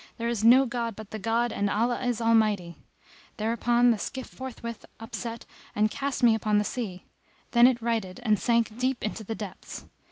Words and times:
There 0.17 0.27
is 0.27 0.43
no 0.43 0.65
god 0.65 0.95
but 0.95 1.11
the 1.11 1.19
God 1.19 1.51
and 1.51 1.69
Allah 1.69 2.03
is 2.03 2.19
Almighty."[FN#263] 2.21 3.37
Thereupon 3.37 3.91
the 3.91 3.99
skiff 3.99 4.25
forthwith 4.25 4.83
upset 4.99 5.45
and 5.75 5.91
cast 5.91 6.23
me 6.23 6.33
upon 6.33 6.57
the 6.57 6.63
sea; 6.63 7.05
then 7.51 7.67
it 7.67 7.83
righted 7.83 8.19
and 8.23 8.39
sank 8.39 8.75
deep 8.79 9.03
into 9.03 9.23
the 9.23 9.35
depths. 9.35 9.85